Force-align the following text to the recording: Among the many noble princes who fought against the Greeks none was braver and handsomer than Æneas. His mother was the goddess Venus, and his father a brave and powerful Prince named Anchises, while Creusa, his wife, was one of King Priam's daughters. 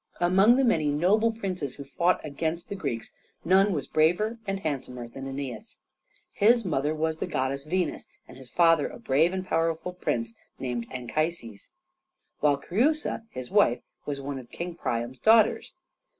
Among 0.19 0.55
the 0.55 0.63
many 0.63 0.87
noble 0.87 1.31
princes 1.31 1.75
who 1.75 1.83
fought 1.83 2.19
against 2.25 2.69
the 2.69 2.75
Greeks 2.75 3.13
none 3.45 3.71
was 3.71 3.85
braver 3.85 4.39
and 4.47 4.61
handsomer 4.61 5.07
than 5.07 5.25
Æneas. 5.25 5.77
His 6.31 6.65
mother 6.65 6.95
was 6.95 7.19
the 7.19 7.27
goddess 7.27 7.65
Venus, 7.65 8.07
and 8.27 8.35
his 8.35 8.49
father 8.49 8.87
a 8.87 8.97
brave 8.97 9.31
and 9.31 9.45
powerful 9.45 9.93
Prince 9.93 10.33
named 10.57 10.87
Anchises, 10.89 11.69
while 12.39 12.57
Creusa, 12.57 13.27
his 13.29 13.51
wife, 13.51 13.81
was 14.07 14.19
one 14.19 14.39
of 14.39 14.49
King 14.49 14.73
Priam's 14.73 15.19
daughters. 15.19 15.75